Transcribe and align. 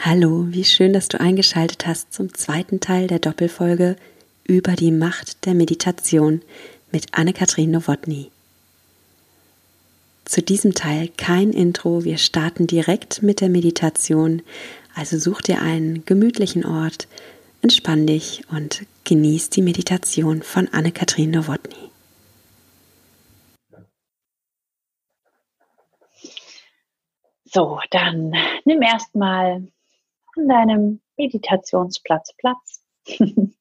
Hallo, 0.00 0.46
wie 0.48 0.64
schön, 0.64 0.92
dass 0.92 1.08
du 1.08 1.20
eingeschaltet 1.20 1.86
hast 1.86 2.12
zum 2.12 2.34
zweiten 2.34 2.80
Teil 2.80 3.06
der 3.06 3.18
Doppelfolge 3.18 3.96
über 4.44 4.72
die 4.72 4.90
Macht 4.90 5.44
der 5.44 5.54
Meditation 5.54 6.40
mit 6.90 7.06
Anne-Kathrin 7.12 7.70
Nowotny. 7.70 8.30
Zu 10.24 10.42
diesem 10.42 10.74
Teil 10.74 11.08
kein 11.16 11.52
Intro, 11.52 12.04
wir 12.04 12.16
starten 12.16 12.66
direkt 12.66 13.22
mit 13.22 13.40
der 13.40 13.48
Meditation, 13.48 14.42
also 14.94 15.18
such 15.18 15.42
dir 15.42 15.60
einen 15.60 16.04
gemütlichen 16.04 16.64
Ort, 16.64 17.06
entspann 17.60 18.06
dich 18.06 18.42
und 18.50 18.86
genieß 19.04 19.50
die 19.50 19.62
Meditation 19.62 20.42
von 20.42 20.68
Anne-Kathrin 20.72 21.30
Nowotny. 21.30 21.90
So, 27.44 27.78
dann 27.90 28.34
nimm 28.64 28.80
erstmal 28.80 29.68
an 30.36 30.48
deinem 30.48 31.00
Meditationsplatz 31.16 32.34
Platz. 32.36 32.82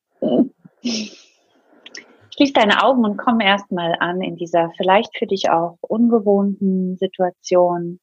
Schließ 2.41 2.53
deine 2.53 2.83
Augen 2.83 3.03
und 3.05 3.17
komm 3.17 3.39
erstmal 3.39 3.95
an 3.99 4.21
in 4.21 4.35
dieser 4.35 4.71
vielleicht 4.77 5.17
für 5.17 5.27
dich 5.27 5.49
auch 5.49 5.77
ungewohnten 5.81 6.97
Situation. 6.97 7.99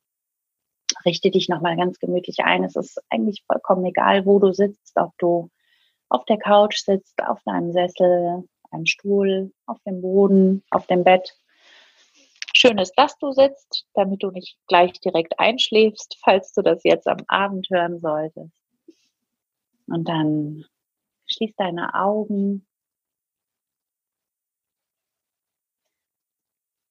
Richte 1.04 1.30
dich 1.30 1.48
nochmal 1.48 1.76
ganz 1.76 1.98
gemütlich 1.98 2.40
ein. 2.40 2.64
Es 2.64 2.76
ist 2.76 3.00
eigentlich 3.08 3.42
vollkommen 3.46 3.84
egal, 3.84 4.26
wo 4.26 4.38
du 4.38 4.52
sitzt, 4.52 4.92
ob 4.96 5.12
du 5.18 5.50
auf 6.08 6.24
der 6.24 6.38
Couch 6.38 6.78
sitzt, 6.78 7.22
auf 7.22 7.42
deinem 7.44 7.72
Sessel, 7.72 8.44
einem 8.70 8.86
Stuhl, 8.86 9.52
auf 9.66 9.78
dem 9.86 10.02
Boden, 10.02 10.62
auf 10.70 10.86
dem 10.86 11.04
Bett. 11.04 11.36
Schön 12.60 12.78
ist, 12.78 12.94
dass 12.96 13.16
du 13.18 13.30
sitzt, 13.30 13.86
damit 13.94 14.20
du 14.20 14.32
nicht 14.32 14.58
gleich 14.66 14.98
direkt 14.98 15.38
einschläfst, 15.38 16.18
falls 16.24 16.52
du 16.54 16.62
das 16.62 16.82
jetzt 16.82 17.06
am 17.06 17.18
Abend 17.28 17.68
hören 17.70 18.00
solltest. 18.00 18.52
Und 19.86 20.08
dann 20.08 20.64
schließ 21.28 21.54
deine 21.54 21.94
Augen 21.94 22.66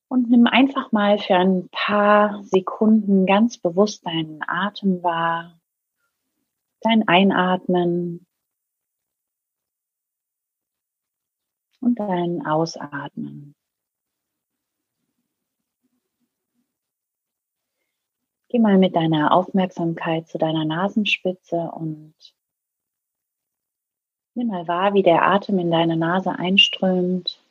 und 0.08 0.30
nimm 0.30 0.48
einfach 0.48 0.94
mal 0.94 1.20
für 1.20 1.36
ein 1.36 1.68
paar 1.70 2.46
Sekunden 2.46 3.26
ganz 3.26 3.58
bewusst 3.58 4.06
deinen 4.06 4.40
Atem 4.48 5.04
wahr, 5.04 5.60
dein 6.80 7.06
Einatmen 7.10 8.26
und 11.82 12.00
dein 12.00 12.46
Ausatmen. 12.46 13.57
Geh 18.50 18.60
mal 18.60 18.78
mit 18.78 18.96
deiner 18.96 19.34
Aufmerksamkeit 19.34 20.28
zu 20.28 20.38
deiner 20.38 20.66
Nasenspitze 20.66 21.72
und 21.74 22.14
Nimm 24.38 24.50
mal 24.50 24.68
wahr, 24.68 24.94
wie 24.94 25.02
der 25.02 25.24
Atem 25.24 25.58
in 25.58 25.72
deine 25.72 25.98
Nase 25.98 26.30
einströmt 26.30 27.44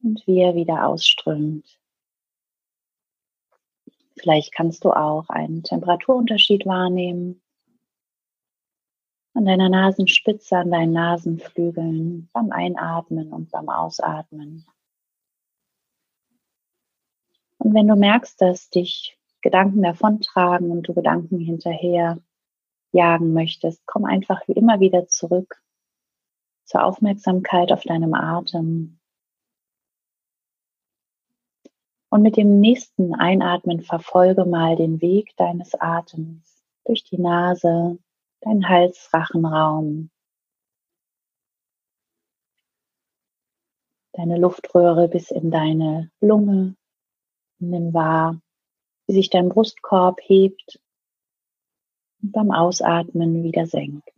und 0.00 0.24
wie 0.28 0.38
er 0.38 0.54
wieder 0.54 0.86
ausströmt. 0.86 1.80
Vielleicht 4.16 4.54
kannst 4.54 4.84
du 4.84 4.92
auch 4.92 5.28
einen 5.28 5.64
Temperaturunterschied 5.64 6.64
wahrnehmen. 6.64 7.42
An 9.34 9.44
deiner 9.44 9.68
Nasenspitze, 9.68 10.58
an 10.58 10.70
deinen 10.70 10.92
Nasenflügeln, 10.92 12.28
beim 12.32 12.52
Einatmen 12.52 13.32
und 13.32 13.50
beim 13.50 13.68
Ausatmen. 13.70 14.64
Und 17.62 17.74
wenn 17.74 17.86
du 17.86 17.94
merkst, 17.94 18.40
dass 18.40 18.70
dich 18.70 19.16
Gedanken 19.40 19.82
davontragen 19.82 20.72
und 20.72 20.82
du 20.88 20.94
Gedanken 20.94 21.38
hinterher 21.38 22.18
jagen 22.90 23.32
möchtest, 23.34 23.86
komm 23.86 24.04
einfach 24.04 24.48
wie 24.48 24.52
immer 24.54 24.80
wieder 24.80 25.06
zurück 25.06 25.62
zur 26.64 26.82
Aufmerksamkeit 26.84 27.70
auf 27.70 27.84
deinem 27.84 28.14
Atem. 28.14 28.98
Und 32.10 32.22
mit 32.22 32.36
dem 32.36 32.58
nächsten 32.58 33.14
Einatmen 33.14 33.80
verfolge 33.80 34.44
mal 34.44 34.74
den 34.74 35.00
Weg 35.00 35.36
deines 35.36 35.80
Atems 35.80 36.64
durch 36.84 37.04
die 37.04 37.18
Nase, 37.18 37.96
dein 38.40 38.68
Hals-Rachenraum, 38.68 40.10
deine 44.14 44.36
Luftröhre 44.36 45.06
bis 45.06 45.30
in 45.30 45.52
deine 45.52 46.10
Lunge. 46.20 46.74
Nimm 47.62 47.94
wahr, 47.94 48.40
wie 49.06 49.14
sich 49.14 49.30
dein 49.30 49.48
Brustkorb 49.48 50.20
hebt 50.20 50.80
und 52.20 52.32
beim 52.32 52.50
Ausatmen 52.50 53.44
wieder 53.44 53.66
senkt. 53.66 54.10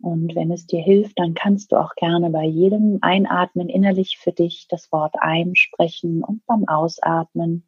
Und 0.00 0.34
wenn 0.34 0.50
es 0.50 0.66
dir 0.66 0.82
hilft, 0.82 1.18
dann 1.20 1.34
kannst 1.34 1.70
du 1.70 1.76
auch 1.76 1.94
gerne 1.94 2.30
bei 2.30 2.44
jedem 2.44 2.98
Einatmen 3.00 3.68
innerlich 3.68 4.18
für 4.18 4.32
dich 4.32 4.66
das 4.68 4.90
Wort 4.90 5.14
einsprechen 5.18 6.24
und 6.24 6.44
beim 6.46 6.66
Ausatmen 6.66 7.64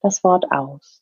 das 0.00 0.24
Wort 0.24 0.50
aus. 0.50 1.01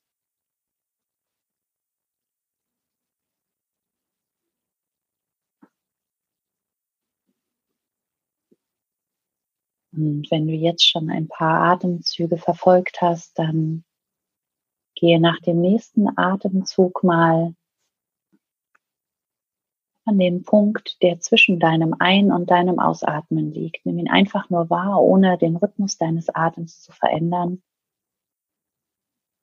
Und 10.03 10.31
wenn 10.31 10.47
du 10.47 10.55
jetzt 10.55 10.85
schon 10.85 11.11
ein 11.11 11.29
paar 11.29 11.73
Atemzüge 11.73 12.39
verfolgt 12.39 13.01
hast, 13.01 13.39
dann 13.39 13.85
gehe 14.95 15.21
nach 15.21 15.41
dem 15.41 15.61
nächsten 15.61 16.09
Atemzug 16.17 17.03
mal 17.03 17.55
an 20.07 20.19
den 20.19 20.43
Punkt, 20.43 21.03
der 21.03 21.21
zwischen 21.21 21.61
deinem 21.61 21.95
Ein- 21.99 22.33
und 22.33 22.51
deinem 22.51 22.79
Ausatmen 22.79 23.53
liegt. 23.53 23.85
Nimm 23.85 23.99
ihn 23.99 24.11
einfach 24.11 24.51
nur 24.51 24.71
wahr, 24.71 25.03
ohne 25.03 25.39
den 25.39 25.57
Rhythmus 25.57 25.99
deines 25.99 26.29
Atems 26.29 26.81
zu 26.83 26.93
verändern. 26.93 27.63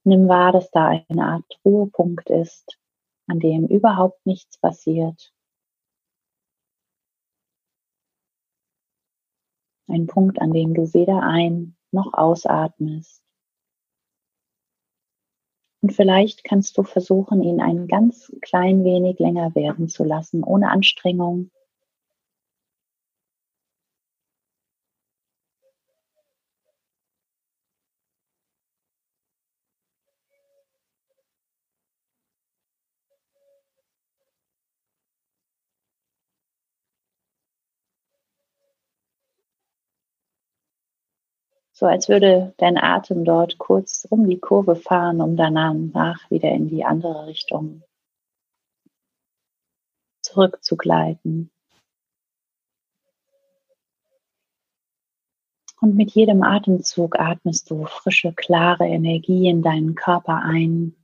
Nimm 0.03 0.27
wahr, 0.27 0.51
dass 0.51 0.71
da 0.71 0.87
eine 1.09 1.23
Art 1.25 1.59
Ruhepunkt 1.63 2.29
ist, 2.29 2.77
an 3.27 3.39
dem 3.39 3.67
überhaupt 3.67 4.25
nichts 4.25 4.57
passiert. 4.57 5.33
Ein 9.87 10.07
Punkt, 10.07 10.41
an 10.41 10.51
dem 10.51 10.73
du 10.73 10.93
weder 10.93 11.23
ein 11.23 11.75
noch 11.91 12.13
ausatmest. 12.13 13.23
Und 15.81 15.93
vielleicht 15.93 16.43
kannst 16.43 16.77
du 16.77 16.83
versuchen, 16.83 17.43
ihn 17.43 17.61
ein 17.61 17.87
ganz 17.87 18.31
klein 18.41 18.83
wenig 18.83 19.19
länger 19.19 19.55
werden 19.55 19.87
zu 19.87 20.03
lassen, 20.03 20.43
ohne 20.43 20.69
Anstrengung, 20.69 21.51
so 41.77 41.85
als 41.85 42.09
würde 42.09 42.55
dein 42.57 42.75
Atem 42.75 43.23
dort 43.23 43.59
kurz 43.59 44.07
um 44.09 44.27
die 44.27 44.39
Kurve 44.39 44.75
fahren, 44.75 45.21
um 45.21 45.37
danach 45.37 46.17
wieder 46.31 46.49
in 46.49 46.69
die 46.69 46.83
andere 46.83 47.27
Richtung 47.27 47.83
zurückzugleiten. 50.23 51.51
Und 55.79 55.95
mit 55.95 56.09
jedem 56.15 56.41
Atemzug 56.41 57.19
atmest 57.19 57.69
du 57.69 57.85
frische, 57.85 58.33
klare 58.33 58.87
Energie 58.87 59.47
in 59.47 59.61
deinen 59.61 59.93
Körper 59.93 60.41
ein. 60.41 60.95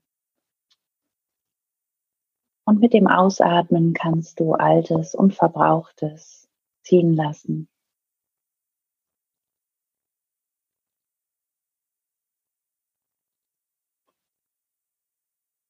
Und 2.65 2.79
mit 2.79 2.93
dem 2.93 3.05
Ausatmen 3.05 3.93
kannst 3.93 4.39
du 4.39 4.53
Altes 4.53 5.13
und 5.13 5.35
Verbrauchtes 5.35 6.49
ziehen 6.81 7.13
lassen. 7.13 7.69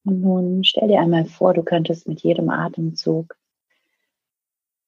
Und 0.06 0.22
nun 0.22 0.64
stell 0.64 0.88
dir 0.88 1.00
einmal 1.00 1.26
vor, 1.26 1.54
du 1.54 1.64
könntest 1.64 2.08
mit 2.08 2.22
jedem 2.22 2.50
Atemzug 2.50 3.38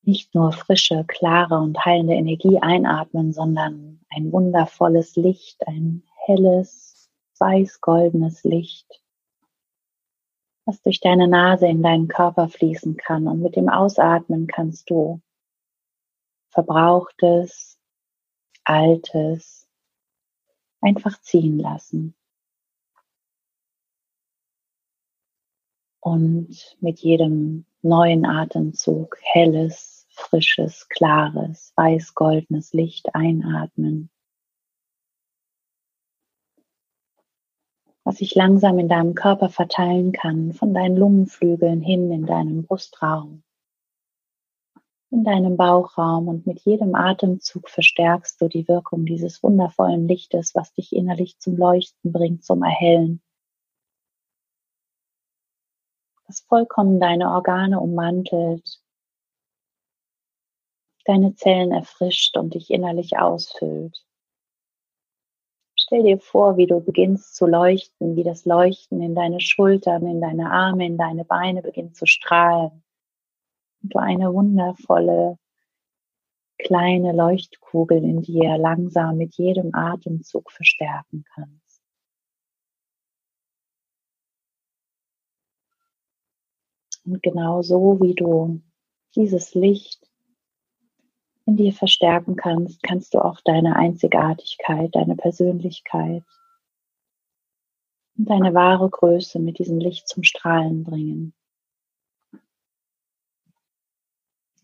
nicht 0.06 0.36
nur 0.36 0.52
frische, 0.52 1.04
klare 1.08 1.58
und 1.58 1.84
heilende 1.84 2.14
Energie 2.14 2.60
einatmen, 2.60 3.34
sondern 3.34 4.00
ein 4.10 4.32
wundervolles 4.32 5.16
Licht, 5.16 5.66
ein 5.68 6.04
helles, 6.26 7.10
weiß-goldenes 7.40 8.44
Licht, 8.44 9.02
was 10.66 10.82
durch 10.82 11.00
deine 11.00 11.28
Nase 11.28 11.68
in 11.68 11.82
deinen 11.82 12.08
Körper 12.08 12.48
fließen 12.50 12.98
kann. 12.98 13.28
Und 13.28 13.42
mit 13.42 13.56
dem 13.56 13.70
Ausatmen 13.70 14.48
kannst 14.48 14.90
du 14.90 15.22
Verbrauchtes, 16.50 17.78
Altes 18.64 19.68
einfach 20.82 21.20
ziehen 21.22 21.60
lassen. 21.60 22.16
Und 26.06 26.78
mit 26.82 27.00
jedem 27.00 27.66
neuen 27.82 28.28
Atemzug 28.28 29.18
helles, 29.24 30.06
frisches, 30.12 30.88
klares, 30.88 31.74
weiß-goldenes 31.78 32.74
Licht 32.74 33.16
einatmen. 33.16 34.12
was 38.08 38.18
sich 38.18 38.36
langsam 38.36 38.78
in 38.78 38.88
deinem 38.88 39.16
Körper 39.16 39.50
verteilen 39.50 40.12
kann, 40.12 40.54
von 40.54 40.76
deinen 40.76 40.96
Lungenflügeln 40.96 41.82
hin 41.82 42.12
in 42.12 42.28
deinem 42.28 42.62
Brustraum, 42.62 43.42
in 45.10 45.24
deinem 45.24 45.58
Bauchraum 45.58 46.28
und 46.28 46.46
mit 46.46 46.60
jedem 46.60 46.94
Atemzug 46.94 47.68
verstärkst 47.68 48.40
du 48.40 48.48
die 48.48 48.68
Wirkung 48.68 49.08
dieses 49.08 49.42
wundervollen 49.42 50.08
Lichtes, 50.08 50.54
was 50.54 50.72
dich 50.72 50.94
innerlich 50.96 51.40
zum 51.40 51.58
Leuchten 51.58 52.12
bringt, 52.12 52.44
zum 52.44 52.62
Erhellen, 52.62 53.24
das 56.28 56.42
vollkommen 56.42 57.00
deine 57.00 57.30
Organe 57.32 57.80
ummantelt, 57.80 58.82
deine 61.06 61.36
Zellen 61.36 61.72
erfrischt 61.72 62.36
und 62.38 62.56
dich 62.56 62.70
innerlich 62.72 63.18
ausfüllt. 63.18 64.06
Stell 65.78 66.04
dir 66.04 66.20
vor, 66.20 66.58
wie 66.58 66.66
du 66.66 66.80
beginnst 66.80 67.36
zu 67.36 67.46
leuchten, 67.46 68.16
wie 68.16 68.24
das 68.24 68.46
Leuchten 68.46 69.02
in 69.02 69.14
deine 69.14 69.40
Schultern, 69.40 70.08
in 70.08 70.20
deine 70.20 70.52
Arme, 70.52 70.86
in 70.86 70.98
deine 70.98 71.26
Beine 71.26 71.62
beginnt 71.62 71.96
zu 71.96 72.08
strahlen. 72.08 72.84
Und 73.84 73.94
du 73.94 74.00
eine 74.00 74.34
wundervolle 74.34 75.38
kleine 76.58 77.12
Leuchtkugel 77.12 78.04
in 78.04 78.22
dir 78.24 78.58
langsam 78.58 79.18
mit 79.18 79.36
jedem 79.36 79.76
Atemzug 79.76 80.52
verstärken 80.52 81.24
kannst. 81.36 81.65
Und 87.06 87.22
genau 87.22 87.62
so 87.62 88.00
wie 88.02 88.16
du 88.16 88.62
dieses 89.16 89.54
Licht 89.54 90.06
in 91.46 91.56
dir 91.56 91.72
verstärken 91.72 92.36
kannst, 92.36 92.82
kannst 92.82 93.14
du 93.14 93.20
auch 93.20 93.40
deine 93.42 93.76
Einzigartigkeit, 93.76 94.96
deine 94.96 95.16
Persönlichkeit 95.16 96.24
und 98.18 98.30
deine 98.30 98.54
wahre 98.56 98.90
Größe 98.90 99.40
mit 99.40 99.60
diesem 99.60 99.80
Licht 99.80 100.08
zum 100.08 100.24
Strahlen 100.24 100.84
bringen. 100.84 101.34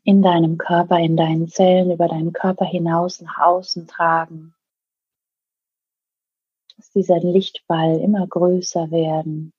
In 0.04 0.24
deinem 0.24 0.58
Körper, 0.58 0.98
in 0.98 1.16
deinen 1.16 1.48
Zellen, 1.48 1.92
über 1.92 2.08
deinen 2.08 2.34
Körper 2.34 2.66
hinaus 2.66 3.22
nach 3.22 3.38
außen 3.38 3.86
tragen. 3.86 4.56
Dass 6.76 6.90
dieser 6.90 7.20
Lichtball 7.20 8.00
immer 8.00 8.26
größer 8.26 8.90
werden, 8.90 9.54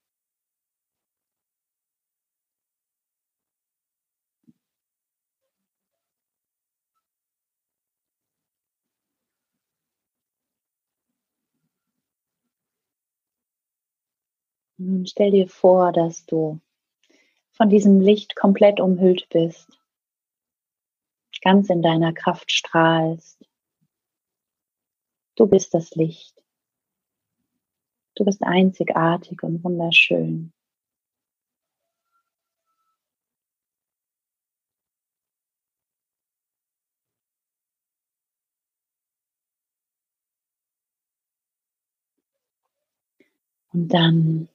Nun 14.84 15.06
stell 15.06 15.30
dir 15.30 15.48
vor, 15.48 15.92
dass 15.92 16.26
du 16.26 16.60
von 17.52 17.70
diesem 17.70 18.00
Licht 18.00 18.34
komplett 18.34 18.80
umhüllt 18.80 19.28
bist, 19.28 19.68
ganz 21.40 21.70
in 21.70 21.82
deiner 21.82 22.12
Kraft 22.12 22.50
strahlst. 22.50 23.38
Du 25.36 25.46
bist 25.46 25.72
das 25.72 25.94
Licht. 25.94 26.42
Du 28.16 28.24
bist 28.24 28.42
einzigartig 28.42 29.42
und 29.44 29.62
wunderschön. 29.62 30.52
Und 43.72 43.88
dann 43.88 44.48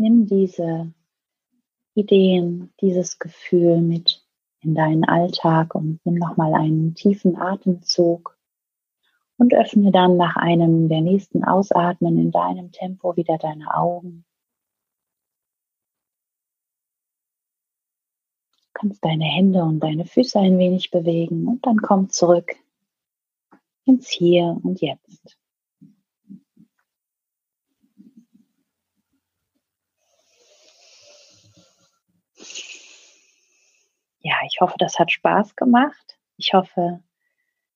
Nimm 0.00 0.24
diese 0.24 0.94
Ideen, 1.94 2.72
dieses 2.80 3.18
Gefühl 3.18 3.82
mit 3.82 4.26
in 4.62 4.74
deinen 4.74 5.04
Alltag 5.04 5.74
und 5.74 6.00
nimm 6.06 6.14
nochmal 6.14 6.54
einen 6.54 6.94
tiefen 6.94 7.36
Atemzug 7.36 8.38
und 9.36 9.52
öffne 9.52 9.92
dann 9.92 10.16
nach 10.16 10.36
einem 10.36 10.88
der 10.88 11.02
nächsten 11.02 11.44
Ausatmen 11.44 12.16
in 12.16 12.30
deinem 12.30 12.72
Tempo 12.72 13.14
wieder 13.16 13.36
deine 13.36 13.76
Augen. 13.76 14.24
Du 18.62 18.70
kannst 18.72 19.04
deine 19.04 19.26
Hände 19.26 19.64
und 19.64 19.80
deine 19.80 20.06
Füße 20.06 20.38
ein 20.38 20.58
wenig 20.58 20.90
bewegen 20.90 21.46
und 21.46 21.66
dann 21.66 21.76
komm 21.76 22.08
zurück 22.08 22.56
ins 23.84 24.08
Hier 24.08 24.58
und 24.62 24.80
Jetzt. 24.80 25.36
ja, 34.22 34.36
ich 34.60 34.62
hoffe, 34.62 34.76
das 34.76 34.98
hat 34.98 35.10
Spaß 35.10 35.56
gemacht. 35.56 36.18
Ich 36.36 36.52
hoffe, 36.52 37.02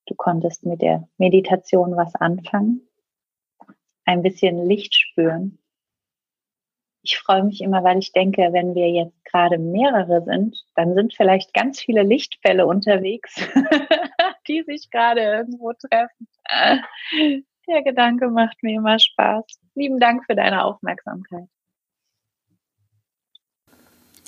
du 0.05 0.13
konntest 0.13 0.67
mit 0.67 0.83
der 0.83 1.09
Meditation 1.17 1.97
was 1.97 2.13
anfangen, 2.13 2.87
ein 4.05 4.21
bisschen 4.21 4.67
Licht 4.67 4.93
spüren. 4.93 5.57
Ich 7.01 7.17
freue 7.17 7.43
mich 7.43 7.61
immer, 7.61 7.83
weil 7.83 7.97
ich 7.97 8.11
denke, 8.11 8.49
wenn 8.51 8.75
wir 8.75 8.91
jetzt 8.91 9.25
gerade 9.25 9.57
mehrere 9.57 10.23
sind, 10.25 10.63
dann 10.75 10.93
sind 10.93 11.15
vielleicht 11.15 11.55
ganz 11.55 11.81
viele 11.81 12.03
Lichtfälle 12.03 12.67
unterwegs, 12.67 13.35
die 14.47 14.61
sich 14.61 14.91
gerade 14.91 15.21
irgendwo 15.21 15.73
treffen. 15.73 16.27
Der 17.67 17.81
Gedanke 17.81 18.29
macht 18.29 18.61
mir 18.61 18.75
immer 18.75 18.99
Spaß. 18.99 19.43
Lieben 19.73 19.99
Dank 19.99 20.23
für 20.25 20.35
deine 20.35 20.63
Aufmerksamkeit. 20.63 21.47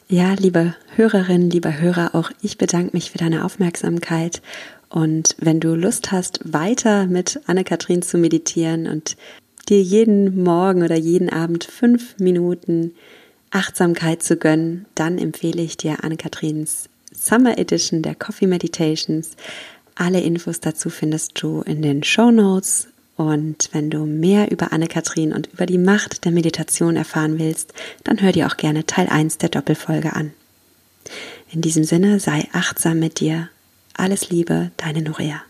Ja, 0.10 0.36
liebe 0.36 0.74
Hörerinnen, 0.96 1.50
lieber 1.50 1.82
Hörer, 1.82 2.16
auch 2.16 2.32
ich 2.42 2.58
bedanke 2.58 2.96
mich 2.96 3.12
für 3.12 3.18
deine 3.18 3.44
Aufmerksamkeit. 3.44 4.42
Und 4.88 5.36
wenn 5.38 5.60
du 5.60 5.76
Lust 5.76 6.14
hast, 6.14 6.40
weiter 6.46 7.08
mit 7.08 7.42
Anne-Kathrin 7.46 8.02
zu 8.02 8.18
meditieren 8.18 8.88
und 8.88 9.18
dir 9.68 9.82
jeden 9.82 10.44
Morgen 10.44 10.82
oder 10.82 10.96
jeden 10.96 11.30
Abend 11.30 11.66
fünf 11.66 12.18
Minuten 12.20 12.94
Achtsamkeit 13.52 14.24
zu 14.24 14.38
gönnen, 14.38 14.86
dann 14.96 15.18
empfehle 15.18 15.62
ich 15.62 15.76
dir 15.76 16.02
Anne-Kathrins 16.06 16.88
Summer 17.14 17.58
Edition 17.58 18.02
der 18.02 18.16
Coffee 18.16 18.48
Meditations. 18.48 19.32
Alle 19.96 20.22
Infos 20.22 20.62
dazu 20.62 20.90
findest 20.90 21.42
du 21.42 21.64
in 21.64 21.82
den 21.82 22.02
Show 22.04 22.32
Notes 22.32 22.88
und 23.18 23.70
wenn 23.74 23.90
du 23.90 24.06
mehr 24.06 24.52
über 24.52 24.72
Anne-Kathrin 24.72 25.34
und 25.34 25.48
über 25.48 25.66
die 25.66 25.80
Macht 25.80 26.24
der 26.24 26.32
Meditation 26.32 26.96
erfahren 26.96 27.40
willst, 27.40 27.74
dann 28.04 28.22
hör 28.22 28.32
dir 28.32 28.48
auch 28.48 28.58
gerne 28.58 28.86
Teil 28.86 29.08
1 29.10 29.40
der 29.40 29.50
Doppelfolge 29.50 30.14
an. 30.14 30.34
In 31.52 31.62
diesem 31.62 31.84
Sinne 31.84 32.20
sei 32.20 32.48
achtsam 32.54 33.00
mit 33.00 33.20
dir. 33.20 33.50
Alles 33.96 34.30
Liebe, 34.30 34.72
deine 34.78 35.02
Norea. 35.02 35.42